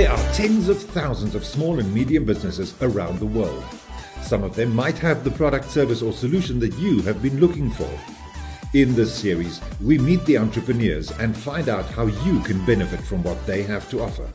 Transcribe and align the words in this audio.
There 0.00 0.10
are 0.10 0.32
tens 0.32 0.70
of 0.70 0.80
thousands 0.82 1.34
of 1.34 1.44
small 1.44 1.78
and 1.78 1.92
medium 1.92 2.24
businesses 2.24 2.74
around 2.80 3.18
the 3.18 3.26
world. 3.26 3.62
Some 4.22 4.42
of 4.42 4.56
them 4.56 4.74
might 4.74 4.96
have 4.96 5.24
the 5.24 5.30
product, 5.30 5.70
service, 5.70 6.00
or 6.00 6.14
solution 6.14 6.58
that 6.60 6.72
you 6.78 7.02
have 7.02 7.20
been 7.20 7.38
looking 7.38 7.70
for. 7.70 7.90
In 8.72 8.94
this 8.94 9.14
series, 9.14 9.60
we 9.78 9.98
meet 9.98 10.24
the 10.24 10.38
entrepreneurs 10.38 11.10
and 11.18 11.36
find 11.36 11.68
out 11.68 11.84
how 11.84 12.06
you 12.06 12.40
can 12.40 12.64
benefit 12.64 13.00
from 13.00 13.22
what 13.22 13.46
they 13.46 13.62
have 13.62 13.90
to 13.90 14.00
offer. 14.00 14.26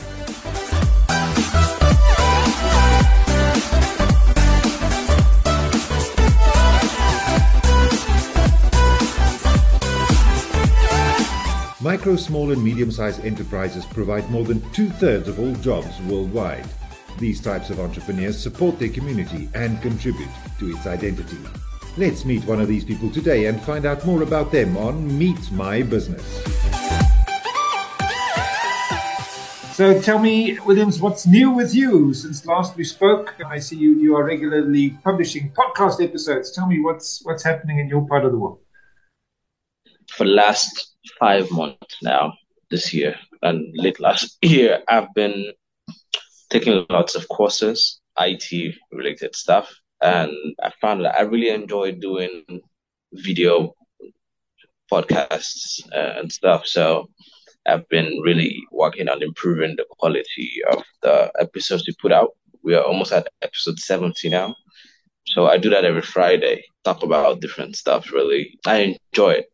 Micro, 11.85 12.15
small, 12.15 12.51
and 12.51 12.63
medium 12.63 12.89
sized 12.89 13.23
enterprises 13.23 13.85
provide 13.85 14.27
more 14.31 14.43
than 14.43 14.59
two 14.71 14.89
thirds 14.89 15.27
of 15.27 15.39
all 15.39 15.53
jobs 15.57 16.01
worldwide. 16.07 16.65
These 17.19 17.41
types 17.41 17.69
of 17.69 17.79
entrepreneurs 17.79 18.41
support 18.41 18.79
their 18.79 18.89
community 18.89 19.49
and 19.53 19.79
contribute 19.83 20.31
to 20.57 20.71
its 20.71 20.87
identity. 20.87 21.37
Let's 21.95 22.25
meet 22.25 22.43
one 22.45 22.59
of 22.59 22.67
these 22.67 22.83
people 22.83 23.11
today 23.11 23.45
and 23.45 23.61
find 23.61 23.85
out 23.85 24.03
more 24.03 24.23
about 24.23 24.51
them 24.51 24.75
on 24.77 25.15
Meet 25.15 25.51
My 25.51 25.83
Business. 25.83 26.25
So 29.75 30.01
tell 30.01 30.17
me, 30.17 30.57
Williams, 30.61 30.99
what's 30.99 31.27
new 31.27 31.51
with 31.51 31.75
you 31.75 32.15
since 32.15 32.47
last 32.47 32.75
we 32.75 32.83
spoke? 32.83 33.35
I 33.45 33.59
see 33.59 33.75
you, 33.75 33.91
you 33.99 34.15
are 34.15 34.25
regularly 34.25 34.97
publishing 35.03 35.51
podcast 35.51 36.03
episodes. 36.03 36.49
Tell 36.49 36.65
me 36.65 36.79
what's 36.79 37.23
what's 37.25 37.43
happening 37.43 37.77
in 37.77 37.87
your 37.87 38.07
part 38.07 38.25
of 38.25 38.31
the 38.31 38.39
world. 38.39 38.64
For 40.11 40.25
last 40.25 40.95
five 41.19 41.49
months 41.51 41.97
now 42.01 42.33
this 42.69 42.93
year 42.93 43.15
and 43.41 43.67
late 43.75 43.99
last 43.99 44.37
year, 44.41 44.81
I've 44.87 45.13
been 45.13 45.51
taking 46.49 46.85
lots 46.89 47.15
of 47.15 47.27
courses, 47.29 47.99
IT 48.19 48.75
related 48.91 49.35
stuff, 49.35 49.73
and 50.01 50.31
I 50.61 50.71
found 50.81 51.03
that 51.05 51.17
I 51.17 51.23
really 51.23 51.49
enjoy 51.49 51.93
doing 51.93 52.43
video 53.13 53.73
podcasts 54.91 55.81
uh, 55.93 56.19
and 56.19 56.31
stuff. 56.31 56.65
So 56.65 57.09
I've 57.65 57.87
been 57.89 58.19
really 58.21 58.61
working 58.71 59.09
on 59.09 59.23
improving 59.23 59.75
the 59.75 59.85
quality 59.89 60.61
of 60.71 60.83
the 61.01 61.31
episodes 61.39 61.87
we 61.87 61.95
put 61.99 62.11
out. 62.11 62.31
We 62.63 62.75
are 62.75 62.83
almost 62.83 63.11
at 63.11 63.27
episode 63.41 63.79
70 63.79 64.29
now. 64.29 64.55
So 65.27 65.47
I 65.47 65.57
do 65.57 65.69
that 65.71 65.85
every 65.85 66.03
Friday, 66.03 66.63
talk 66.83 67.01
about 67.01 67.41
different 67.41 67.75
stuff 67.75 68.11
really. 68.11 68.59
I 68.65 68.97
enjoy 69.11 69.31
it. 69.31 69.51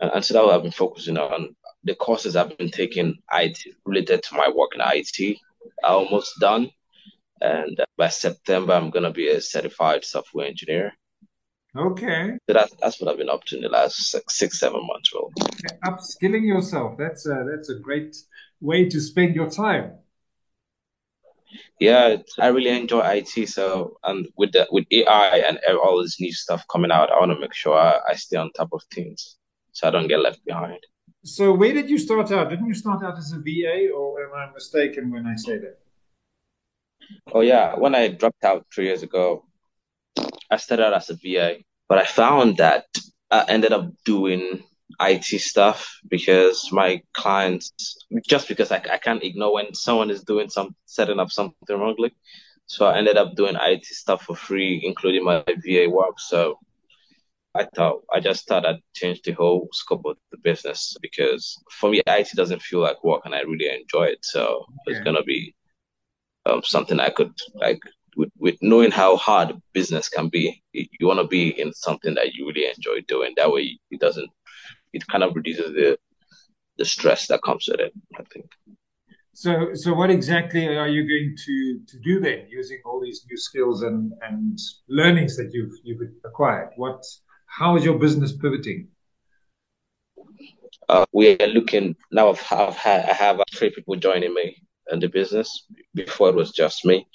And, 0.00 0.10
and 0.14 0.24
so 0.24 0.34
that 0.34 0.54
I've 0.54 0.62
been 0.62 0.70
focusing 0.70 1.18
on 1.18 1.54
the 1.84 1.94
courses 1.94 2.36
I've 2.36 2.56
been 2.58 2.70
taking 2.70 3.16
IT 3.32 3.58
related 3.84 4.22
to 4.24 4.34
my 4.34 4.48
work 4.54 4.74
in 4.74 4.80
IT 4.84 5.38
are 5.84 5.94
almost 5.94 6.38
done. 6.40 6.70
And 7.40 7.78
uh, 7.78 7.84
by 7.96 8.08
September, 8.08 8.72
I'm 8.72 8.90
going 8.90 9.04
to 9.04 9.10
be 9.10 9.28
a 9.28 9.40
certified 9.40 10.04
software 10.04 10.46
engineer. 10.46 10.92
Okay. 11.76 12.32
So 12.48 12.54
that's, 12.54 12.74
that's 12.80 13.00
what 13.00 13.10
I've 13.10 13.18
been 13.18 13.28
up 13.28 13.44
to 13.44 13.56
in 13.56 13.62
the 13.62 13.68
last 13.68 14.10
six, 14.10 14.38
six 14.38 14.58
seven 14.58 14.84
months. 14.86 15.12
Really. 15.14 15.30
Upskilling 15.84 16.46
yourself. 16.46 16.96
That's 16.98 17.26
a, 17.26 17.46
that's 17.48 17.70
a 17.70 17.76
great 17.76 18.16
way 18.60 18.88
to 18.88 19.00
spend 19.00 19.36
your 19.36 19.48
time. 19.48 19.92
Yeah, 21.80 22.16
I 22.38 22.48
really 22.48 22.76
enjoy 22.76 23.00
IT. 23.00 23.48
So, 23.48 23.96
and 24.02 24.26
with 24.36 24.52
the, 24.52 24.66
with 24.70 24.84
AI 24.90 25.38
and 25.46 25.58
all 25.82 26.02
this 26.02 26.20
new 26.20 26.32
stuff 26.32 26.64
coming 26.70 26.90
out, 26.90 27.10
I 27.10 27.18
want 27.18 27.32
to 27.32 27.40
make 27.40 27.54
sure 27.54 27.78
I, 27.78 28.00
I 28.10 28.14
stay 28.16 28.36
on 28.36 28.50
top 28.52 28.70
of 28.72 28.82
things 28.92 29.37
so 29.78 29.86
I 29.86 29.90
don't 29.92 30.08
get 30.08 30.18
left 30.18 30.44
behind. 30.44 30.80
So 31.24 31.52
where 31.52 31.72
did 31.72 31.88
you 31.88 31.98
start 31.98 32.32
out? 32.32 32.50
Didn't 32.50 32.66
you 32.66 32.74
start 32.74 33.04
out 33.04 33.16
as 33.16 33.32
a 33.32 33.38
VA, 33.38 33.90
or 33.94 34.24
am 34.24 34.34
I 34.34 34.52
mistaken 34.52 35.12
when 35.12 35.24
I 35.24 35.36
say 35.36 35.58
that? 35.58 35.78
Oh 37.32 37.42
yeah, 37.42 37.76
when 37.76 37.94
I 37.94 38.08
dropped 38.08 38.42
out 38.42 38.66
three 38.74 38.86
years 38.86 39.04
ago, 39.04 39.44
I 40.50 40.56
started 40.56 40.86
out 40.86 40.94
as 40.94 41.10
a 41.10 41.14
VA, 41.14 41.58
but 41.88 41.98
I 41.98 42.06
found 42.06 42.56
that 42.56 42.86
I 43.30 43.44
ended 43.48 43.72
up 43.72 43.86
doing 44.04 44.64
IT 45.00 45.26
stuff 45.40 45.78
because 46.08 46.72
my 46.72 47.00
clients, 47.14 47.70
just 48.26 48.48
because 48.48 48.72
I, 48.72 48.82
I 48.90 48.98
can't 48.98 49.22
ignore 49.22 49.54
when 49.54 49.74
someone 49.74 50.10
is 50.10 50.24
doing 50.24 50.48
some 50.48 50.74
setting 50.86 51.20
up 51.20 51.30
something 51.30 51.78
wrongly. 51.78 52.12
So 52.66 52.86
I 52.86 52.98
ended 52.98 53.16
up 53.16 53.36
doing 53.36 53.54
IT 53.60 53.84
stuff 53.84 54.22
for 54.22 54.34
free, 54.34 54.82
including 54.84 55.24
my 55.24 55.44
VA 55.64 55.86
work. 55.88 56.18
So 56.18 56.58
I 57.58 57.66
thought 57.74 58.02
I 58.14 58.20
just 58.20 58.46
thought 58.46 58.64
I'd 58.64 58.80
change 58.94 59.22
the 59.22 59.32
whole 59.32 59.68
scope 59.72 60.04
of 60.06 60.16
the 60.30 60.38
business 60.38 60.96
because 61.02 61.60
for 61.72 61.90
me 61.90 62.00
IT 62.06 62.28
doesn't 62.36 62.62
feel 62.62 62.80
like 62.80 63.02
work 63.02 63.22
and 63.24 63.34
I 63.34 63.40
really 63.40 63.68
enjoy 63.68 64.04
it. 64.04 64.20
So 64.22 64.42
okay. 64.42 64.96
it's 64.96 65.00
gonna 65.00 65.24
be 65.24 65.54
um, 66.46 66.62
something 66.62 67.00
I 67.00 67.10
could 67.10 67.34
like 67.54 67.80
with, 68.16 68.30
with 68.38 68.56
knowing 68.62 68.92
how 68.92 69.16
hard 69.16 69.60
business 69.72 70.08
can 70.08 70.28
be. 70.28 70.62
You 70.72 71.06
want 71.06 71.20
to 71.20 71.26
be 71.26 71.60
in 71.60 71.72
something 71.72 72.14
that 72.14 72.34
you 72.34 72.46
really 72.46 72.66
enjoy 72.66 73.00
doing. 73.08 73.34
That 73.36 73.50
way 73.50 73.78
it 73.90 74.00
doesn't 74.00 74.30
it 74.92 75.06
kind 75.08 75.24
of 75.24 75.34
reduces 75.34 75.72
the 75.72 75.98
the 76.76 76.84
stress 76.84 77.26
that 77.26 77.42
comes 77.42 77.68
with 77.68 77.80
it. 77.80 77.92
I 78.16 78.22
think. 78.32 78.50
So, 79.32 79.72
so 79.74 79.94
what 79.94 80.10
exactly 80.10 80.66
are 80.66 80.88
you 80.88 81.02
going 81.06 81.36
to, 81.46 81.80
to 81.86 81.98
do 82.00 82.18
then, 82.18 82.46
using 82.48 82.80
all 82.84 83.00
these 83.00 83.24
new 83.30 83.36
skills 83.36 83.82
and, 83.82 84.12
and 84.22 84.58
learnings 84.88 85.36
that 85.36 85.50
you've 85.52 85.74
you've 85.84 86.00
acquired? 86.24 86.70
What 86.76 87.04
how 87.48 87.76
is 87.76 87.84
your 87.84 87.98
business 87.98 88.32
pivoting? 88.32 88.88
Uh, 90.88 91.04
we 91.12 91.38
are 91.38 91.48
looking 91.48 91.96
now. 92.10 92.30
I've, 92.30 92.44
I've 92.50 92.76
had 92.76 93.04
I 93.08 93.12
have 93.12 93.40
three 93.54 93.70
people 93.70 93.96
joining 93.96 94.32
me 94.32 94.62
in 94.90 95.00
the 95.00 95.08
business. 95.08 95.66
Before 95.94 96.28
it 96.28 96.34
was 96.34 96.52
just 96.52 96.84
me, 96.84 97.06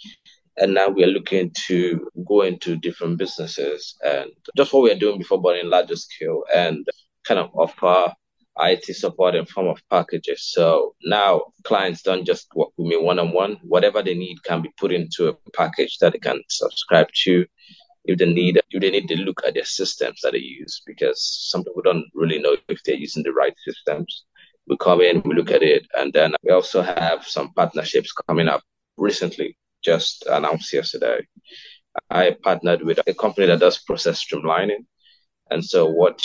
and 0.58 0.74
now 0.74 0.90
we 0.90 1.04
are 1.04 1.08
looking 1.08 1.52
to 1.68 2.08
go 2.28 2.42
into 2.42 2.76
different 2.76 3.18
businesses 3.18 3.96
and 4.06 4.30
just 4.56 4.74
what 4.74 4.84
we 4.84 4.92
are 4.92 5.00
doing 5.00 5.18
before, 5.18 5.42
but 5.42 5.58
in 5.58 5.70
larger 5.70 5.96
scale, 5.96 6.44
and 6.54 6.86
kind 7.24 7.40
of 7.40 7.50
offer 7.56 8.14
IT 8.60 8.86
support 8.96 9.34
in 9.34 9.46
form 9.46 9.68
of 9.68 9.82
packages. 9.90 10.52
So 10.52 10.96
now 11.06 11.42
clients 11.64 12.04
don't 12.04 12.26
just 12.26 12.48
work 12.56 12.70
with 12.78 12.88
me 12.88 12.98
one 12.98 13.18
on 13.18 13.32
one. 13.34 13.58
Whatever 13.64 14.04
they 14.04 14.14
need 14.14 14.44
can 14.44 14.62
be 14.62 14.70
put 14.78 14.92
into 14.92 15.30
a 15.30 15.52
package 15.54 15.98
that 16.00 16.14
they 16.14 16.20
can 16.20 16.42
subscribe 16.50 17.08
to 17.24 17.46
if 18.06 18.18
they 18.18 18.26
need 18.26 18.62
if 18.70 18.82
they 18.82 18.92
need 18.92 19.08
to 19.08 19.16
look 19.18 19.42
at 19.46 19.54
their 19.54 19.66
systems 19.66 20.20
that 20.22 20.34
they 20.34 20.40
use 20.40 20.82
because 20.86 21.22
some 21.50 21.64
people 21.64 21.82
don't 21.82 22.06
really 22.14 22.40
know 22.40 22.56
if 22.68 22.84
they're 22.84 22.96
using 22.96 23.24
the 23.24 23.32
right 23.32 23.56
systems. 23.66 24.26
We 24.68 24.78
come 24.78 25.02
in, 25.02 25.22
we 25.26 25.36
look 25.36 25.52
at 25.52 25.64
it, 25.64 25.86
and 25.94 26.14
then 26.14 26.34
we 26.44 26.52
also 26.52 26.82
have 26.82 27.26
some 27.28 27.54
partnerships 27.54 28.14
coming 28.28 28.48
up 28.48 28.62
recently, 28.98 29.58
just 29.84 30.26
announced 30.30 30.72
yesterday. 30.72 31.28
I 32.10 32.36
partnered 32.42 32.82
with 32.82 33.00
a 33.06 33.14
company 33.14 33.48
that 33.48 33.60
does 33.60 33.80
process 33.80 34.24
streamlining. 34.24 34.86
And 35.52 35.64
so 35.64 35.86
what 35.86 36.22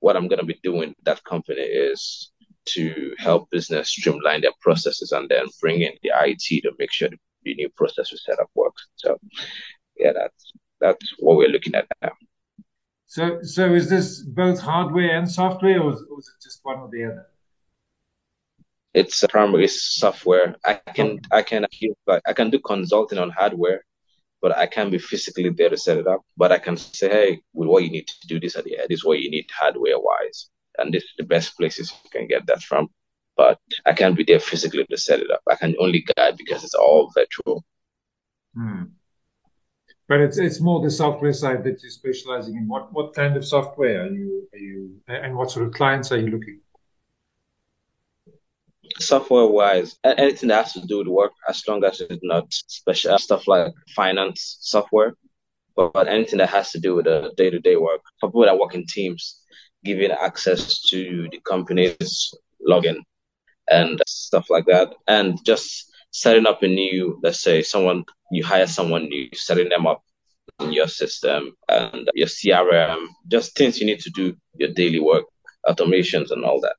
what 0.00 0.16
I'm 0.16 0.28
gonna 0.28 0.44
be 0.44 0.60
doing 0.62 0.94
that 1.04 1.24
company 1.24 1.62
is 1.62 2.30
to 2.64 3.14
help 3.18 3.50
business 3.50 3.88
streamline 3.88 4.42
their 4.42 4.52
processes 4.60 5.12
and 5.12 5.28
then 5.28 5.46
bring 5.60 5.82
in 5.82 5.92
the 6.02 6.12
IT 6.14 6.62
to 6.62 6.72
make 6.78 6.92
sure 6.92 7.08
the 7.44 7.54
new 7.54 7.68
process 7.70 8.12
setup 8.24 8.48
works. 8.54 8.86
So 8.96 9.18
yeah, 9.96 10.12
that's 10.12 10.52
that's 10.82 11.14
what 11.18 11.36
we're 11.36 11.48
looking 11.48 11.74
at 11.74 11.86
now. 12.02 12.12
So, 13.06 13.42
so 13.42 13.74
is 13.74 13.88
this 13.90 14.22
both 14.22 14.58
hardware 14.58 15.16
and 15.16 15.30
software, 15.30 15.80
or 15.82 15.92
is, 15.92 16.02
or 16.10 16.18
is 16.18 16.28
it 16.28 16.42
just 16.42 16.60
one 16.62 16.78
or 16.78 16.88
the 16.90 17.04
other? 17.04 17.26
It's 18.94 19.24
primarily 19.26 19.68
software. 19.68 20.56
I 20.64 20.74
can 20.94 21.20
I 21.30 21.42
can 21.42 21.66
like 22.06 22.22
I 22.26 22.32
can 22.32 22.50
do 22.50 22.58
consulting 22.58 23.18
on 23.18 23.30
hardware, 23.30 23.84
but 24.42 24.56
I 24.56 24.66
can't 24.66 24.90
be 24.90 24.98
physically 24.98 25.50
there 25.50 25.70
to 25.70 25.76
set 25.76 25.98
it 25.98 26.06
up. 26.06 26.22
But 26.36 26.52
I 26.52 26.58
can 26.58 26.76
say, 26.76 27.08
hey, 27.08 27.42
with 27.52 27.68
what 27.68 27.84
you 27.84 27.90
need 27.90 28.06
to 28.08 28.26
do 28.26 28.40
this 28.40 28.56
at 28.56 28.64
the 28.64 28.78
end, 28.78 28.88
this 28.88 29.00
is 29.00 29.04
what 29.04 29.20
you 29.20 29.30
need 29.30 29.46
hardware 29.50 29.98
wise, 29.98 30.48
and 30.78 30.92
this 30.92 31.04
is 31.04 31.12
the 31.18 31.24
best 31.24 31.56
places 31.56 31.92
you 32.04 32.10
can 32.10 32.26
get 32.26 32.46
that 32.46 32.62
from. 32.62 32.88
But 33.36 33.58
I 33.86 33.92
can't 33.92 34.16
be 34.16 34.24
there 34.24 34.40
physically 34.40 34.86
to 34.86 34.96
set 34.96 35.20
it 35.20 35.30
up. 35.30 35.42
I 35.50 35.56
can 35.56 35.74
only 35.78 36.04
guide 36.16 36.36
because 36.36 36.64
it's 36.64 36.74
all 36.74 37.10
virtual. 37.14 37.64
Hmm. 38.54 38.84
But 40.08 40.20
it's 40.20 40.38
it's 40.38 40.60
more 40.60 40.82
the 40.82 40.90
software 40.90 41.32
side 41.32 41.64
that 41.64 41.82
you're 41.82 41.90
specializing 41.90 42.56
in. 42.56 42.68
What 42.68 42.92
what 42.92 43.14
kind 43.14 43.36
of 43.36 43.44
software 43.44 44.02
are 44.02 44.10
you 44.10 44.48
are 44.52 44.58
you 44.58 45.00
and 45.06 45.36
what 45.36 45.50
sort 45.50 45.66
of 45.66 45.72
clients 45.72 46.12
are 46.12 46.18
you 46.18 46.28
looking? 46.28 46.60
Software 48.98 49.46
wise, 49.46 49.96
anything 50.04 50.48
that 50.48 50.64
has 50.64 50.72
to 50.74 50.86
do 50.86 50.98
with 50.98 51.06
work, 51.06 51.32
as 51.48 51.62
long 51.66 51.82
as 51.84 52.00
it's 52.00 52.22
not 52.22 52.52
special 52.52 53.16
stuff 53.18 53.48
like 53.48 53.72
finance 53.96 54.58
software, 54.60 55.14
but, 55.76 55.92
but 55.92 56.08
anything 56.08 56.38
that 56.38 56.50
has 56.50 56.72
to 56.72 56.80
do 56.80 56.96
with 56.96 57.06
the 57.06 57.32
day 57.36 57.48
to 57.48 57.58
day 57.60 57.76
work 57.76 58.00
for 58.20 58.28
people 58.28 58.44
that 58.44 58.58
work 58.58 58.74
in 58.74 58.84
teams, 58.86 59.40
giving 59.84 60.10
access 60.10 60.82
to 60.90 61.28
the 61.30 61.40
company's 61.48 62.34
login 62.68 62.96
and 63.70 64.02
stuff 64.06 64.50
like 64.50 64.66
that, 64.66 64.92
and 65.06 65.38
just 65.46 65.91
setting 66.12 66.46
up 66.46 66.62
a 66.62 66.68
new, 66.68 67.18
let's 67.22 67.40
say, 67.40 67.62
someone 67.62 68.04
you 68.30 68.44
hire 68.44 68.66
someone 68.66 69.04
new, 69.08 69.28
setting 69.34 69.68
them 69.68 69.86
up 69.86 70.02
in 70.60 70.72
your 70.72 70.88
system 70.88 71.52
and 71.68 72.08
your 72.14 72.28
CRM, 72.28 73.06
just 73.28 73.56
things 73.56 73.78
you 73.78 73.86
need 73.86 74.00
to 74.00 74.10
do 74.10 74.36
your 74.56 74.70
daily 74.70 75.00
work, 75.00 75.24
automations 75.66 76.30
and 76.30 76.44
all 76.44 76.60
that. 76.60 76.76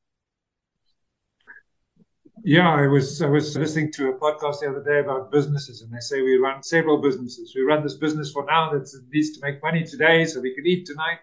Yeah, 2.46 2.70
I 2.70 2.88
was 2.88 3.22
I 3.22 3.28
was 3.28 3.56
listening 3.56 3.92
to 3.94 4.10
a 4.10 4.16
podcast 4.16 4.60
the 4.60 4.70
other 4.70 4.84
day 4.84 5.00
about 5.00 5.32
businesses, 5.32 5.82
and 5.82 5.94
they 5.94 6.02
say 6.02 6.22
we 6.22 6.36
run 6.36 6.62
several 6.62 7.02
businesses. 7.02 7.54
We 7.56 7.62
run 7.62 7.84
this 7.84 7.96
business 7.96 8.32
for 8.34 8.46
now 8.46 8.70
that 8.74 8.90
needs 9.14 9.32
to 9.32 9.46
make 9.46 9.64
money 9.64 9.86
today, 9.86 10.26
so 10.26 10.42
we 10.42 10.54
can 10.54 10.68
eat 10.68 10.86
tonight, 10.86 11.20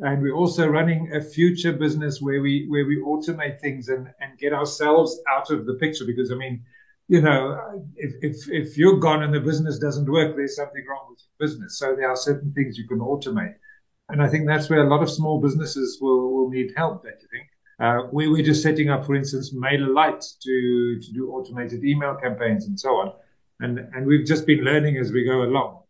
and 0.00 0.20
we're 0.20 0.34
also 0.34 0.66
running 0.66 1.12
a 1.14 1.20
future 1.20 1.72
business 1.72 2.20
where 2.20 2.40
we 2.40 2.66
where 2.68 2.84
we 2.84 2.96
automate 2.96 3.60
things 3.60 3.88
and 3.88 4.08
and 4.20 4.38
get 4.38 4.52
ourselves 4.52 5.20
out 5.30 5.50
of 5.52 5.66
the 5.66 5.74
picture. 5.74 6.04
Because 6.04 6.32
I 6.32 6.34
mean, 6.34 6.64
you 7.08 7.20
know, 7.20 7.84
if 7.96 8.14
if 8.22 8.48
if 8.50 8.76
you're 8.76 8.98
gone 8.98 9.22
and 9.22 9.32
the 9.32 9.40
business 9.40 9.78
doesn't 9.78 10.10
work, 10.10 10.36
there's 10.36 10.56
something 10.56 10.84
wrong 10.88 11.06
with 11.10 11.20
your 11.20 11.46
business. 11.46 11.78
So 11.78 11.94
there 11.94 12.10
are 12.10 12.16
certain 12.16 12.52
things 12.52 12.76
you 12.76 12.88
can 12.88 12.98
automate, 12.98 13.54
and 14.08 14.22
I 14.22 14.28
think 14.28 14.46
that's 14.46 14.68
where 14.68 14.84
a 14.84 14.88
lot 14.88 15.02
of 15.02 15.10
small 15.10 15.40
businesses 15.40 15.98
will 16.00 16.32
will 16.34 16.50
need 16.50 16.72
help. 16.76 17.04
Don't 17.04 17.20
you 17.20 17.28
think? 17.30 17.46
Uh, 17.78 18.08
we 18.10 18.26
were 18.26 18.42
just 18.42 18.62
setting 18.62 18.88
up, 18.88 19.04
for 19.04 19.14
instance, 19.14 19.52
MailerLite 19.54 20.24
to, 20.40 20.98
to 20.98 21.12
do 21.12 21.30
automated 21.30 21.84
email 21.84 22.14
campaigns 22.14 22.66
and 22.66 22.80
so 22.80 22.96
on. 22.96 23.12
And, 23.60 23.78
and 23.78 24.06
we've 24.06 24.26
just 24.26 24.46
been 24.46 24.60
learning 24.60 24.96
as 24.96 25.12
we 25.12 25.24
go 25.24 25.42
along. 25.42 25.82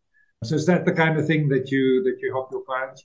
So 0.42 0.56
is 0.56 0.66
that 0.66 0.84
the 0.84 0.92
kind 0.92 1.18
of 1.18 1.26
thing 1.26 1.48
that 1.48 1.70
you 1.70 2.02
that 2.04 2.18
you 2.20 2.32
help 2.32 2.50
your 2.50 2.62
clients? 2.64 3.04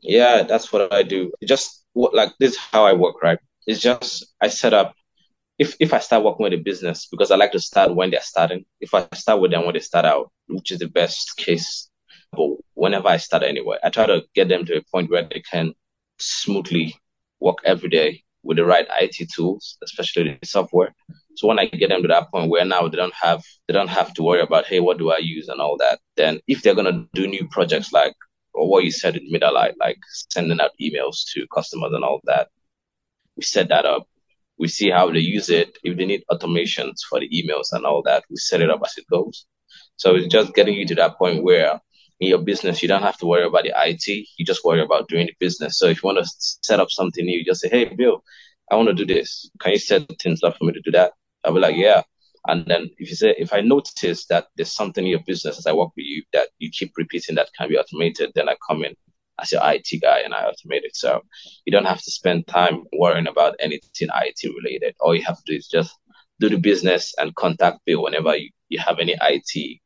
Yeah, 0.00 0.42
that's 0.42 0.72
what 0.72 0.92
I 0.92 1.02
do. 1.02 1.30
Just 1.44 1.84
what 1.92 2.14
like 2.14 2.32
this 2.40 2.52
is 2.52 2.58
how 2.58 2.84
I 2.84 2.92
work, 2.92 3.22
right? 3.22 3.38
It's 3.66 3.80
just 3.80 4.24
I 4.40 4.48
set 4.48 4.72
up 4.72 4.94
if 5.58 5.76
if 5.80 5.92
I 5.92 5.98
start 5.98 6.24
working 6.24 6.44
with 6.44 6.52
a 6.54 6.62
business 6.62 7.06
because 7.06 7.30
I 7.30 7.36
like 7.36 7.52
to 7.52 7.60
start 7.60 7.94
when 7.94 8.10
they're 8.10 8.20
starting. 8.22 8.64
If 8.80 8.94
I 8.94 9.06
start 9.14 9.40
with 9.40 9.50
them 9.50 9.64
when 9.64 9.74
they 9.74 9.80
start 9.80 10.04
out, 10.04 10.30
which 10.48 10.72
is 10.72 10.78
the 10.80 10.88
best 10.88 11.36
case. 11.36 11.88
But 12.32 12.48
whenever 12.74 13.08
I 13.08 13.18
start 13.18 13.42
anyway, 13.42 13.76
I 13.84 13.90
try 13.90 14.06
to 14.06 14.22
get 14.34 14.48
them 14.48 14.64
to 14.66 14.78
a 14.78 14.82
point 14.90 15.10
where 15.10 15.28
they 15.28 15.42
can 15.50 15.74
smoothly 16.18 16.94
work 17.40 17.58
every 17.64 17.90
day 17.90 18.22
with 18.42 18.56
the 18.56 18.64
right 18.64 18.86
IT 19.00 19.28
tools, 19.34 19.76
especially 19.82 20.38
the 20.40 20.46
software. 20.46 20.94
So 21.36 21.46
when 21.46 21.58
I 21.58 21.66
get 21.66 21.90
them 21.90 22.02
to 22.02 22.08
that 22.08 22.30
point 22.30 22.50
where 22.50 22.64
now 22.64 22.88
they 22.88 22.96
don't 22.96 23.14
have 23.14 23.42
they 23.66 23.74
don't 23.74 23.88
have 23.88 24.12
to 24.14 24.22
worry 24.22 24.40
about 24.40 24.66
hey 24.66 24.80
what 24.80 24.98
do 24.98 25.10
I 25.10 25.18
use 25.18 25.48
and 25.48 25.60
all 25.60 25.76
that, 25.78 26.00
then 26.16 26.40
if 26.46 26.62
they're 26.62 26.74
gonna 26.74 27.06
do 27.14 27.26
new 27.26 27.46
projects 27.48 27.92
like 27.92 28.14
or 28.54 28.68
what 28.68 28.84
you 28.84 28.90
said 28.90 29.16
in 29.16 29.30
MailerLite, 29.32 29.74
like 29.78 29.98
sending 30.30 30.60
out 30.60 30.72
emails 30.80 31.24
to 31.32 31.46
customers 31.54 31.92
and 31.92 32.04
all 32.04 32.20
that, 32.24 32.48
we 33.36 33.42
set 33.42 33.68
that 33.68 33.86
up. 33.86 34.06
We 34.62 34.68
see 34.68 34.90
how 34.90 35.10
they 35.10 35.18
use 35.18 35.50
it. 35.50 35.76
If 35.82 35.96
they 35.96 36.06
need 36.06 36.22
automations 36.30 36.98
for 37.10 37.18
the 37.18 37.28
emails 37.28 37.72
and 37.72 37.84
all 37.84 38.00
that, 38.04 38.22
we 38.30 38.36
set 38.36 38.60
it 38.60 38.70
up 38.70 38.80
as 38.86 38.96
it 38.96 39.08
goes. 39.10 39.44
So 39.96 40.14
it's 40.14 40.28
just 40.28 40.54
getting 40.54 40.74
you 40.74 40.86
to 40.86 40.94
that 40.94 41.18
point 41.18 41.42
where 41.42 41.80
in 42.20 42.28
your 42.28 42.38
business, 42.38 42.80
you 42.80 42.86
don't 42.86 43.02
have 43.02 43.18
to 43.18 43.26
worry 43.26 43.44
about 43.44 43.64
the 43.64 43.72
IT. 43.74 44.06
You 44.38 44.44
just 44.46 44.64
worry 44.64 44.80
about 44.80 45.08
doing 45.08 45.26
the 45.26 45.34
business. 45.40 45.78
So 45.78 45.86
if 45.86 46.00
you 46.00 46.06
want 46.06 46.24
to 46.24 46.30
set 46.62 46.78
up 46.78 46.92
something 46.92 47.26
new, 47.26 47.40
you 47.40 47.44
just 47.44 47.60
say, 47.60 47.70
Hey, 47.70 47.86
Bill, 47.86 48.22
I 48.70 48.76
want 48.76 48.88
to 48.88 48.94
do 48.94 49.04
this. 49.04 49.50
Can 49.58 49.72
you 49.72 49.80
set 49.80 50.08
things 50.22 50.44
up 50.44 50.56
for 50.56 50.64
me 50.64 50.72
to 50.74 50.80
do 50.80 50.92
that? 50.92 51.14
I'll 51.44 51.54
be 51.54 51.58
like, 51.58 51.76
yeah. 51.76 52.02
And 52.46 52.64
then 52.66 52.88
if 52.98 53.10
you 53.10 53.16
say, 53.16 53.34
if 53.36 53.52
I 53.52 53.62
notice 53.62 54.26
that 54.26 54.46
there's 54.56 54.70
something 54.70 55.04
in 55.04 55.10
your 55.10 55.24
business 55.26 55.58
as 55.58 55.66
I 55.66 55.72
work 55.72 55.90
with 55.96 56.06
you 56.06 56.22
that 56.34 56.50
you 56.60 56.70
keep 56.70 56.92
repeating 56.96 57.34
that 57.34 57.50
can 57.58 57.68
be 57.68 57.76
automated, 57.76 58.30
then 58.36 58.48
I 58.48 58.54
come 58.68 58.84
in 58.84 58.94
as 59.40 59.52
your 59.52 59.62
IT 59.64 60.00
guy 60.00 60.20
and 60.20 60.34
I 60.34 60.42
automate 60.42 60.84
it. 60.84 60.96
So 60.96 61.22
you 61.64 61.72
don't 61.72 61.86
have 61.86 62.02
to 62.02 62.10
spend 62.10 62.46
time 62.46 62.84
worrying 62.92 63.26
about 63.26 63.56
anything 63.60 64.08
IT 64.14 64.40
related. 64.62 64.94
All 65.00 65.14
you 65.14 65.24
have 65.24 65.36
to 65.36 65.42
do 65.46 65.56
is 65.56 65.68
just 65.68 65.96
do 66.40 66.48
the 66.48 66.58
business 66.58 67.14
and 67.18 67.34
contact 67.34 67.80
Bill 67.86 68.02
whenever 68.02 68.36
you, 68.36 68.50
you 68.68 68.78
have 68.78 68.98
any 68.98 69.16
IT 69.20 69.80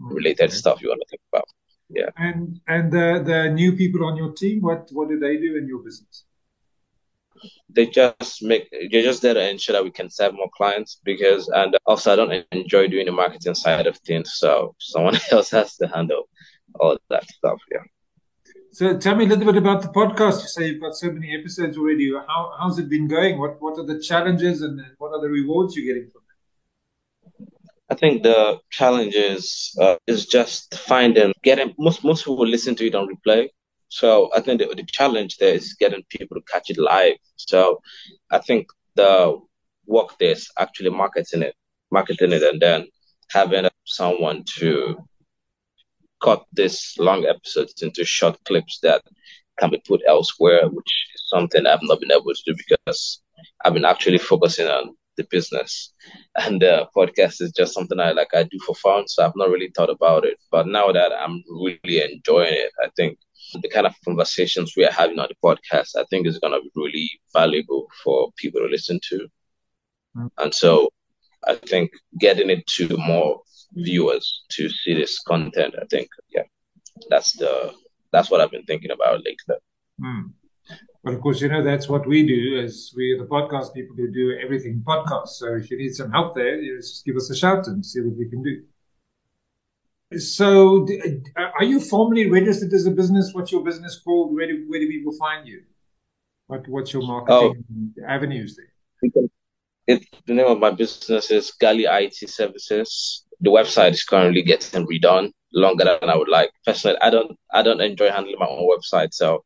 related 0.00 0.50
okay. 0.50 0.54
stuff 0.54 0.82
you 0.82 0.88
want 0.88 1.00
to 1.00 1.10
think 1.10 1.22
about. 1.32 1.44
Yeah. 1.88 2.08
And 2.16 2.60
and 2.68 2.90
the 2.90 3.22
the 3.24 3.50
new 3.50 3.76
people 3.76 4.04
on 4.04 4.16
your 4.16 4.32
team, 4.32 4.62
what 4.62 4.88
what 4.92 5.08
do 5.08 5.18
they 5.18 5.36
do 5.36 5.56
in 5.56 5.68
your 5.68 5.80
business? 5.80 6.24
They 7.68 7.86
just 7.86 8.42
make 8.42 8.68
they're 8.90 9.02
just 9.02 9.22
there 9.22 9.34
to 9.34 9.50
ensure 9.50 9.74
that 9.74 9.84
we 9.84 9.90
can 9.90 10.08
serve 10.10 10.34
more 10.34 10.50
clients 10.56 11.00
because 11.04 11.48
and 11.48 11.76
also 11.86 12.12
I 12.12 12.16
don't 12.16 12.46
enjoy 12.52 12.88
doing 12.88 13.06
the 13.06 13.12
marketing 13.12 13.54
side 13.54 13.86
of 13.86 13.96
things, 13.98 14.34
so 14.34 14.74
someone 14.78 15.18
else 15.30 15.50
has 15.50 15.76
to 15.76 15.86
handle 15.88 16.28
all 16.80 16.96
that 17.10 17.28
stuff. 17.28 17.60
Yeah. 17.70 17.82
So 18.74 18.96
tell 18.96 19.14
me 19.14 19.26
a 19.26 19.28
little 19.28 19.44
bit 19.44 19.56
about 19.56 19.82
the 19.82 19.88
podcast. 19.88 20.40
You 20.40 20.48
say 20.48 20.68
you've 20.68 20.80
got 20.80 20.96
so 20.96 21.10
many 21.10 21.36
episodes 21.38 21.76
already. 21.76 22.10
How 22.26 22.54
how's 22.58 22.78
it 22.78 22.88
been 22.88 23.06
going? 23.06 23.38
What 23.38 23.60
what 23.60 23.78
are 23.78 23.84
the 23.84 24.00
challenges 24.00 24.62
and 24.62 24.80
what 24.96 25.12
are 25.12 25.20
the 25.20 25.28
rewards 25.28 25.76
you're 25.76 25.94
getting 25.94 26.08
from 26.10 26.22
it? 26.30 27.48
I 27.90 27.94
think 27.94 28.22
the 28.22 28.60
challenge 28.70 29.14
is 29.14 29.76
uh, 29.78 29.96
is 30.06 30.24
just 30.24 30.74
finding 30.74 31.34
getting 31.42 31.74
most 31.78 32.02
most 32.02 32.24
people 32.24 32.46
listen 32.46 32.74
to 32.76 32.86
it 32.86 32.94
on 32.94 33.08
replay. 33.14 33.50
So 33.88 34.30
I 34.34 34.40
think 34.40 34.58
the, 34.58 34.74
the 34.74 34.84
challenge 34.84 35.36
there 35.36 35.54
is 35.54 35.74
getting 35.74 36.02
people 36.08 36.38
to 36.38 36.42
catch 36.50 36.70
it 36.70 36.78
live. 36.78 37.16
So 37.36 37.82
I 38.30 38.38
think 38.38 38.68
the 38.94 39.38
work 39.84 40.16
there 40.18 40.30
is 40.30 40.48
actually 40.58 40.88
marketing 40.88 41.42
it, 41.42 41.54
marketing 41.90 42.32
it, 42.32 42.42
and 42.42 42.58
then 42.62 42.86
having 43.28 43.68
someone 43.84 44.44
to 44.60 44.96
cut 46.22 46.44
these 46.52 46.94
long 46.98 47.26
episodes 47.26 47.82
into 47.82 48.04
short 48.04 48.38
clips 48.44 48.78
that 48.82 49.02
can 49.58 49.70
be 49.70 49.82
put 49.86 50.00
elsewhere, 50.06 50.68
which 50.68 50.92
is 51.14 51.28
something 51.28 51.66
I've 51.66 51.80
not 51.82 52.00
been 52.00 52.12
able 52.12 52.32
to 52.34 52.42
do 52.46 52.54
because 52.56 53.22
I've 53.64 53.74
been 53.74 53.84
actually 53.84 54.18
focusing 54.18 54.68
on 54.68 54.94
the 55.16 55.24
business. 55.30 55.92
And 56.36 56.60
the 56.62 56.88
podcast 56.96 57.40
is 57.40 57.52
just 57.52 57.74
something 57.74 58.00
I 58.00 58.12
like 58.12 58.34
I 58.34 58.44
do 58.44 58.58
for 58.64 58.74
fun. 58.74 59.06
So 59.08 59.24
I've 59.24 59.36
not 59.36 59.50
really 59.50 59.70
thought 59.74 59.90
about 59.90 60.24
it. 60.24 60.38
But 60.50 60.66
now 60.66 60.92
that 60.92 61.12
I'm 61.12 61.42
really 61.50 62.02
enjoying 62.02 62.54
it, 62.54 62.72
I 62.82 62.88
think 62.96 63.18
the 63.60 63.68
kind 63.68 63.86
of 63.86 63.94
conversations 64.04 64.74
we 64.76 64.84
are 64.84 64.92
having 64.92 65.18
on 65.18 65.28
the 65.28 65.36
podcast, 65.44 65.96
I 65.96 66.04
think 66.08 66.26
is 66.26 66.38
gonna 66.38 66.60
be 66.60 66.70
really 66.74 67.10
valuable 67.32 67.88
for 68.02 68.30
people 68.36 68.60
to 68.60 68.66
listen 68.66 69.00
to. 69.10 69.28
Mm-hmm. 70.16 70.26
And 70.38 70.54
so 70.54 70.88
I 71.46 71.56
think 71.56 71.90
getting 72.18 72.50
it 72.50 72.66
to 72.78 72.96
more 72.96 73.42
viewers 73.74 74.44
to 74.50 74.68
see 74.68 74.94
this 74.94 75.20
content, 75.20 75.74
I 75.80 75.84
think, 75.86 76.08
yeah, 76.30 76.42
that's 77.08 77.32
the 77.32 77.72
that's 78.12 78.30
what 78.30 78.40
I've 78.40 78.50
been 78.50 78.64
thinking 78.64 78.90
about 78.90 79.24
lately. 79.24 79.56
Mm. 80.00 80.32
But 81.02 81.14
of 81.14 81.20
course, 81.20 81.40
you 81.40 81.48
know, 81.48 81.64
that's 81.64 81.88
what 81.88 82.06
we 82.06 82.24
do 82.24 82.60
as 82.62 82.92
we 82.96 83.12
are 83.12 83.18
the 83.18 83.26
podcast 83.26 83.74
people 83.74 83.96
who 83.96 84.12
do 84.12 84.38
everything 84.42 84.82
podcast. 84.86 85.28
So 85.28 85.54
if 85.56 85.70
you 85.70 85.78
need 85.78 85.94
some 85.94 86.12
help 86.12 86.34
there, 86.34 86.62
just 86.76 87.04
give 87.04 87.16
us 87.16 87.28
a 87.30 87.36
shout 87.36 87.66
and 87.66 87.84
see 87.84 88.00
what 88.00 88.16
we 88.16 88.28
can 88.28 88.42
do. 88.42 88.62
So 90.18 90.86
uh, 91.36 91.50
are 91.58 91.64
you 91.64 91.80
formally 91.80 92.30
registered 92.30 92.72
as 92.72 92.86
a 92.86 92.90
business? 92.90 93.30
What's 93.32 93.50
your 93.50 93.64
business 93.64 93.98
called? 93.98 94.34
Where 94.34 94.46
do, 94.46 94.64
where 94.68 94.78
do 94.78 94.86
people 94.86 95.12
find 95.18 95.48
you? 95.48 95.62
What, 96.46 96.68
what's 96.68 96.92
your 96.92 97.02
marketing 97.02 97.64
oh, 97.98 98.04
avenues 98.06 98.56
there? 98.56 99.24
It, 99.86 100.06
the 100.26 100.34
name 100.34 100.46
of 100.46 100.60
my 100.60 100.70
business 100.70 101.30
is 101.30 101.52
Gali 101.60 101.86
IT 101.88 102.28
Services. 102.28 103.24
The 103.42 103.50
website 103.50 103.92
is 103.92 104.04
currently 104.04 104.42
getting 104.42 104.86
redone 104.86 105.32
longer 105.52 105.84
than 105.84 106.08
I 106.08 106.16
would 106.16 106.28
like. 106.28 106.50
Personally, 106.64 106.96
I 107.02 107.10
don't 107.10 107.36
I 107.52 107.62
don't 107.62 107.80
enjoy 107.80 108.10
handling 108.10 108.38
my 108.38 108.46
own 108.46 108.68
website, 108.68 109.12
so 109.12 109.44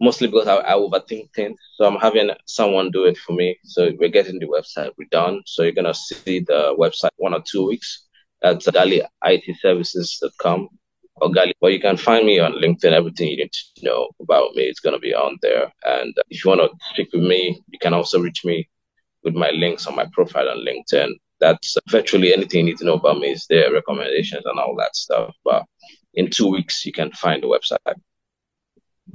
mostly 0.00 0.28
because 0.28 0.48
I, 0.48 0.56
I 0.56 0.72
overthink 0.72 1.32
things. 1.34 1.58
So 1.76 1.84
I'm 1.86 2.00
having 2.00 2.30
someone 2.46 2.90
do 2.90 3.04
it 3.04 3.16
for 3.18 3.32
me. 3.32 3.58
So 3.64 3.90
we're 3.98 4.08
getting 4.08 4.38
the 4.38 4.46
website 4.46 4.90
redone. 5.00 5.40
So 5.46 5.62
you're 5.62 5.72
gonna 5.72 5.94
see 5.94 6.40
the 6.40 6.74
website 6.78 7.10
one 7.16 7.34
or 7.34 7.42
two 7.50 7.66
weeks 7.66 8.06
at 8.42 8.58
GaliITServices.com 8.58 10.68
or 11.16 11.28
Gali. 11.30 11.52
But 11.60 11.72
you 11.72 11.80
can 11.80 11.96
find 11.96 12.26
me 12.26 12.38
on 12.40 12.52
LinkedIn. 12.54 12.92
Everything 12.92 13.28
you 13.28 13.36
need 13.38 13.52
to 13.52 13.84
know 13.84 14.08
about 14.20 14.54
me 14.54 14.64
is 14.64 14.80
gonna 14.80 14.98
be 14.98 15.14
on 15.14 15.38
there. 15.42 15.72
And 15.84 16.14
if 16.30 16.44
you 16.44 16.50
wanna 16.50 16.68
speak 16.92 17.12
with 17.12 17.22
me, 17.22 17.60
you 17.68 17.78
can 17.78 17.94
also 17.94 18.20
reach 18.20 18.44
me 18.44 18.68
with 19.24 19.34
my 19.34 19.50
links 19.50 19.86
on 19.86 19.94
my 19.94 20.06
profile 20.12 20.48
on 20.48 20.64
LinkedIn. 20.66 21.10
That's 21.42 21.76
virtually 21.90 22.32
anything 22.32 22.60
you 22.60 22.66
need 22.66 22.78
to 22.78 22.84
know 22.84 22.94
about 22.94 23.18
me 23.18 23.32
is 23.32 23.46
there, 23.50 23.72
recommendations 23.72 24.44
and 24.46 24.58
all 24.60 24.76
that 24.78 24.94
stuff. 24.94 25.34
But 25.44 25.64
in 26.14 26.30
two 26.30 26.48
weeks, 26.48 26.86
you 26.86 26.92
can 26.92 27.10
find 27.10 27.42
the 27.42 27.48
website. 27.48 27.96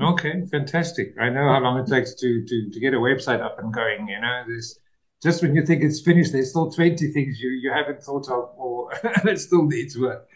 Okay, 0.01 0.43
fantastic. 0.51 1.15
I 1.19 1.29
know 1.29 1.48
how 1.48 1.62
long 1.62 1.79
it 1.79 1.88
takes 1.88 2.13
to, 2.15 2.46
to, 2.46 2.69
to 2.69 2.79
get 2.79 2.93
a 2.93 2.98
website 2.98 3.41
up 3.41 3.57
and 3.60 3.74
going. 3.74 4.10
You 4.10 4.19
know, 4.19 4.43
there's 4.46 4.77
just 5.24 5.41
when 5.41 5.55
you 5.55 5.65
think 5.65 5.84
it's 5.84 6.01
finished, 6.01 6.34
there's 6.34 6.50
still 6.50 6.69
20 6.69 7.12
things 7.12 7.39
you, 7.39 7.50
you 7.50 7.72
haven't 7.72 8.03
thought 8.03 8.29
of 8.29 8.51
or 8.57 8.91
that 9.24 9.39
still 9.39 9.65
needs 9.65 9.98
work. 9.98 10.27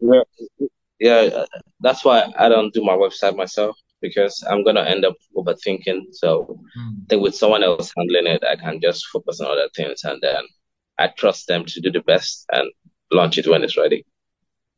Yeah, 0.00 0.22
yeah, 0.98 1.44
that's 1.80 2.04
why 2.04 2.30
I 2.36 2.48
don't 2.48 2.74
do 2.74 2.84
my 2.84 2.92
website 2.92 3.36
myself 3.36 3.76
because 4.02 4.44
I'm 4.48 4.64
gonna 4.64 4.82
end 4.82 5.04
up 5.04 5.14
overthinking. 5.36 6.12
So 6.12 6.60
hmm. 6.74 6.90
I 7.02 7.06
think 7.08 7.22
with 7.22 7.34
someone 7.34 7.62
else 7.64 7.92
handling 7.96 8.26
it, 8.26 8.44
I 8.44 8.56
can 8.56 8.80
just 8.80 9.06
focus 9.06 9.40
on 9.40 9.50
other 9.50 9.68
things 9.74 10.04
and 10.04 10.20
then 10.20 10.42
I 11.00 11.08
trust 11.08 11.48
them 11.48 11.64
to 11.64 11.80
do 11.80 11.90
the 11.90 12.00
best 12.00 12.46
and 12.52 12.70
launch 13.10 13.38
it 13.38 13.46
when 13.46 13.64
it's 13.64 13.76
ready. 13.76 14.04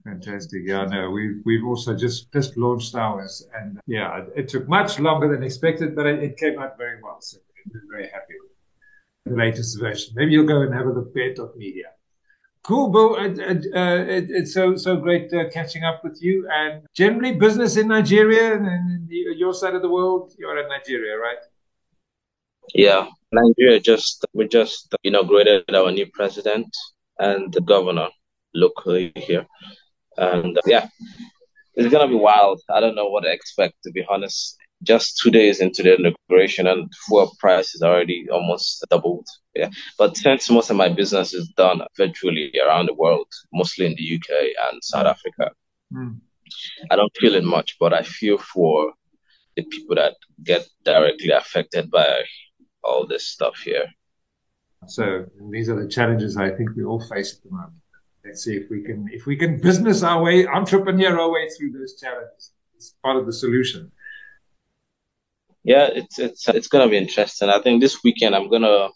Fantastic. 0.05 0.63
Yeah, 0.65 0.85
no, 0.87 1.11
we've 1.11 1.37
we've 1.45 1.65
also 1.65 1.95
just 1.97 2.33
just 2.33 2.57
launched 2.57 2.95
ours, 2.95 3.47
and 3.55 3.81
yeah, 3.87 4.25
it, 4.35 4.49
took 4.49 4.69
much 4.69 4.99
longer 4.99 5.29
than 5.33 5.45
expected, 5.45 5.95
but 5.95 6.07
it, 6.07 6.23
it, 6.23 6.37
came 6.37 6.59
out 6.59 6.77
very 6.77 7.01
well. 7.01 7.19
So 7.21 7.39
we're 7.73 7.83
very 7.89 8.09
happy 8.09 8.35
with 8.43 8.53
the 9.27 9.37
latest 9.41 9.79
version. 9.79 10.13
Maybe 10.17 10.33
you'll 10.33 10.53
go 10.55 10.63
and 10.63 10.75
have 10.75 10.87
a 10.87 10.93
look 10.93 11.17
at 11.17 11.57
Media. 11.57 11.91
Cool, 12.65 12.89
Bill. 12.91 13.15
Uh, 13.15 13.29
uh, 13.81 14.05
it, 14.17 14.27
it's 14.31 14.53
so 14.53 14.75
so 14.77 14.97
great 14.97 15.33
uh, 15.33 15.49
catching 15.51 15.85
up 15.85 16.03
with 16.03 16.19
you. 16.21 16.49
And 16.53 16.83
generally, 16.95 17.35
business 17.37 17.77
in 17.77 17.87
Nigeria 17.87 18.55
and 18.55 19.09
the, 19.09 19.19
your 19.37 19.55
side 19.55 19.75
of 19.75 19.83
the 19.83 19.91
world, 19.91 20.35
you're 20.37 20.59
in 20.59 20.69
Nigeria, 20.69 21.17
right? 21.17 21.43
Yeah, 22.75 23.09
Nigeria 23.33 23.81
just 23.81 24.25
we 24.33 24.49
just 24.49 24.95
inaugurated 25.05 25.75
our 25.75 25.91
new 25.91 26.07
president 26.07 26.75
and 27.19 27.53
the 27.53 27.61
governor 27.61 28.09
locally 28.55 29.13
here, 29.17 29.47
and 30.17 30.57
uh, 30.57 30.63
yeah, 30.67 30.89
it's 31.75 31.93
gonna 31.93 32.09
be 32.09 32.15
wild. 32.15 32.61
I 32.71 32.81
don't 32.81 32.95
know 32.95 33.09
what 33.09 33.25
to 33.25 33.33
expect 33.33 33.75
to 33.85 33.93
be 33.93 34.05
honest. 34.09 34.57
Just 34.83 35.21
two 35.23 35.31
days 35.31 35.61
into 35.61 35.83
the 35.83 35.95
inauguration, 35.95 36.67
and 36.67 36.91
fuel 37.07 37.33
price 37.39 37.75
is 37.75 37.83
already 37.83 38.27
almost 38.33 38.85
doubled. 38.91 39.27
Yeah, 39.55 39.71
but 39.99 40.17
since 40.17 40.51
most 40.51 40.71
of 40.71 40.77
my 40.77 40.89
business 40.89 41.35
is 41.35 41.49
done 41.57 41.83
virtually 41.97 42.53
around 42.65 42.87
the 42.87 42.95
world, 42.95 43.29
mostly 43.53 43.87
in 43.87 43.95
the 43.97 44.17
UK 44.17 44.71
and 44.71 44.83
South 44.83 45.07
Africa, 45.07 45.53
mm. 45.93 46.19
I 46.91 46.97
don't 46.97 47.17
feel 47.17 47.35
it 47.35 47.45
much, 47.45 47.77
but 47.79 47.93
I 47.93 48.03
feel 48.03 48.39
for 48.39 48.93
the 49.57 49.63
people 49.65 49.97
that 49.97 50.15
get 50.43 50.67
directly 50.85 51.31
affected 51.31 51.91
by 51.91 52.23
all 52.85 53.07
this 53.07 53.27
stuff 53.27 53.59
here. 53.59 53.87
So 54.87 55.27
these 55.51 55.69
are 55.69 55.81
the 55.81 55.89
challenges 55.89 56.37
I 56.37 56.51
think 56.51 56.71
we 56.77 56.85
all 56.85 57.01
face 57.01 57.37
at 57.37 57.43
the 57.43 57.51
moment. 57.51 57.75
Let's 58.25 58.45
see 58.45 58.57
if 58.57 58.71
we 58.71 58.83
can 58.83 59.09
if 59.13 59.27
we 59.27 59.37
can 59.37 59.61
business 59.61 60.03
our 60.03 60.23
way, 60.23 60.47
entrepreneur 60.47 61.19
our 61.19 61.31
way 61.31 61.49
through 61.49 61.73
those 61.73 61.95
challenges. 62.01 62.53
It's 62.77 62.95
part 63.03 63.17
of 63.17 63.27
the 63.27 63.33
solution. 63.33 63.91
Yeah, 65.65 65.89
it's 65.93 66.19
it's 66.19 66.49
it's 66.49 66.69
gonna 66.69 66.89
be 66.89 66.97
interesting. 66.97 67.49
I 67.49 67.61
think 67.61 67.81
this 67.81 68.03
weekend 68.03 68.35
I'm 68.35 68.49
gonna 68.51 68.89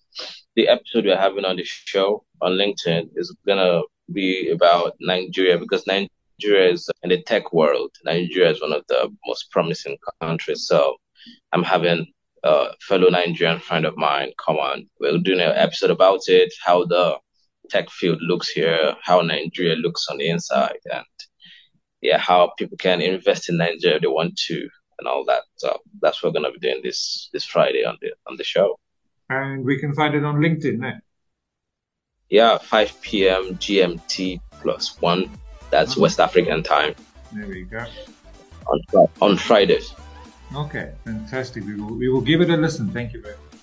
the 0.54 0.68
episode 0.68 1.04
we're 1.04 1.16
having 1.16 1.44
on 1.44 1.56
the 1.56 1.64
show 1.64 2.24
on 2.40 2.52
LinkedIn 2.52 3.10
is 3.16 3.34
gonna 3.46 3.82
be 4.12 4.50
about 4.50 4.94
Nigeria 5.00 5.58
because 5.58 5.86
Nigeria 5.86 6.72
is 6.72 6.88
in 7.02 7.10
the 7.10 7.22
tech 7.22 7.52
world. 7.52 7.90
Nigeria 8.04 8.50
is 8.50 8.60
one 8.60 8.72
of 8.72 8.84
the 8.88 9.12
most 9.26 9.50
promising 9.50 9.96
countries. 10.20 10.66
So 10.66 10.96
I'm 11.52 11.62
having 11.62 12.06
a 12.44 12.68
fellow 12.80 13.08
Nigerian 13.08 13.60
friend 13.60 13.84
of 13.84 13.96
mine 13.96 14.32
come 14.44 14.56
on. 14.56 14.88
We're 15.00 15.18
doing 15.18 15.40
an 15.40 15.52
episode 15.56 15.90
about 15.90 16.20
it, 16.28 16.52
how 16.64 16.84
the 16.84 17.18
tech 17.70 17.90
field 17.90 18.18
looks 18.20 18.48
here, 18.48 18.94
how 19.02 19.20
Nigeria 19.20 19.76
looks 19.76 20.06
on 20.08 20.18
the 20.18 20.28
inside, 20.28 20.78
and 20.92 21.04
yeah, 22.00 22.18
how 22.18 22.52
people 22.58 22.76
can 22.78 23.00
invest 23.00 23.48
in 23.48 23.56
Nigeria 23.56 23.96
if 23.96 24.02
they 24.02 24.08
want 24.08 24.36
to, 24.46 24.68
and 24.98 25.08
all 25.08 25.24
that. 25.26 25.42
So 25.56 25.78
that's 26.00 26.22
what 26.22 26.32
we're 26.32 26.40
gonna 26.40 26.52
be 26.52 26.60
doing 26.60 26.80
this 26.82 27.28
this 27.32 27.44
Friday 27.44 27.84
on 27.84 27.98
the 28.00 28.12
on 28.26 28.36
the 28.36 28.44
show. 28.44 28.78
And 29.28 29.64
we 29.64 29.78
can 29.78 29.94
find 29.94 30.14
it 30.14 30.24
on 30.24 30.36
LinkedIn, 30.36 30.84
eh? 30.84 30.98
Yeah, 32.28 32.58
5 32.58 33.02
p.m. 33.02 33.56
GMT 33.56 34.40
plus 34.60 35.00
one. 35.00 35.30
That's 35.70 35.92
uh-huh. 35.92 36.02
West 36.02 36.20
African 36.20 36.62
time. 36.62 36.94
There 37.32 37.46
we 37.46 37.62
go. 37.62 37.84
On 38.66 39.08
on 39.20 39.36
Fridays. 39.36 39.92
Okay, 40.54 40.92
fantastic. 41.04 41.64
We 41.64 41.74
will 41.74 41.94
we 41.94 42.08
will 42.08 42.20
give 42.20 42.40
it 42.40 42.50
a 42.50 42.56
listen. 42.56 42.90
Thank 42.90 43.12
you 43.12 43.20
very 43.20 43.34
much. 43.34 43.60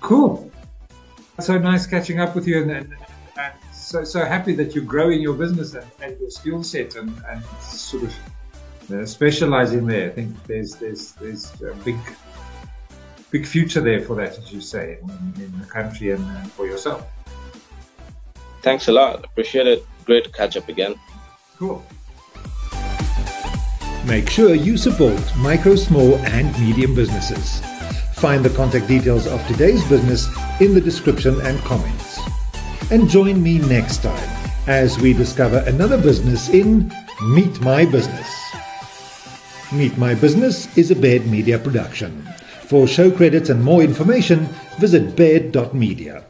Cool. 0.00 0.50
So 1.40 1.58
nice 1.58 1.86
catching 1.86 2.20
up 2.20 2.34
with 2.34 2.46
you, 2.46 2.62
and, 2.62 2.70
and, 2.70 2.94
and 3.38 3.54
so 3.72 4.04
so 4.04 4.24
happy 4.24 4.54
that 4.54 4.74
you're 4.74 4.84
growing 4.84 5.20
your 5.20 5.34
business 5.34 5.74
and, 5.74 5.86
and 6.00 6.20
your 6.20 6.30
skill 6.30 6.62
set 6.62 6.94
and, 6.96 7.10
and 7.28 7.42
sort 7.60 8.04
of 8.04 8.14
uh, 8.92 9.06
specializing 9.06 9.86
there. 9.86 10.10
I 10.10 10.12
think 10.12 10.46
there's 10.46 10.76
there's 10.76 11.12
there's 11.12 11.60
a 11.62 11.74
big 11.84 11.96
big 13.30 13.46
future 13.46 13.80
there 13.80 14.00
for 14.00 14.14
that, 14.16 14.38
as 14.38 14.52
you 14.52 14.60
say, 14.60 14.98
in, 15.02 15.42
in 15.42 15.58
the 15.58 15.66
country 15.66 16.12
and, 16.12 16.24
and 16.36 16.52
for 16.52 16.66
yourself. 16.66 17.04
Thanks 18.62 18.88
a 18.88 18.92
lot. 18.92 19.24
Appreciate 19.24 19.66
it. 19.66 19.84
Great 20.04 20.24
to 20.24 20.30
catch 20.30 20.56
up 20.56 20.68
again. 20.68 20.94
Cool. 21.58 21.84
Make 24.06 24.28
sure 24.28 24.54
you 24.54 24.76
support 24.76 25.18
micro, 25.38 25.76
small, 25.76 26.16
and 26.26 26.52
medium 26.60 26.94
businesses. 26.94 27.60
Find 28.12 28.44
the 28.44 28.50
contact 28.50 28.86
details 28.86 29.26
of 29.26 29.44
today's 29.46 29.82
business 29.88 30.28
in 30.60 30.74
the 30.74 30.80
description 30.80 31.40
and 31.40 31.58
comments. 31.60 32.20
And 32.90 33.08
join 33.08 33.42
me 33.42 33.58
next 33.60 34.02
time 34.02 34.28
as 34.66 34.98
we 34.98 35.14
discover 35.14 35.64
another 35.66 35.96
business 35.96 36.50
in 36.50 36.92
Meet 37.30 37.62
My 37.62 37.86
Business. 37.86 38.28
Meet 39.72 39.96
My 39.96 40.14
Business 40.14 40.76
is 40.76 40.90
a 40.90 40.96
Baird 40.96 41.26
Media 41.26 41.58
production. 41.58 42.28
For 42.66 42.86
show 42.86 43.10
credits 43.10 43.48
and 43.48 43.64
more 43.64 43.82
information, 43.82 44.48
visit 44.78 45.16
baird.media. 45.16 46.24